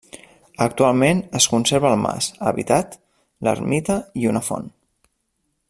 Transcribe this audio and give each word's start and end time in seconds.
Actualment 0.63 1.19
es 1.39 1.47
conserva 1.51 1.91
el 1.95 2.01
mas, 2.05 2.29
habitat, 2.53 2.97
l'ermita 3.49 3.99
i 4.23 4.29
una 4.33 4.43
font. 4.49 4.69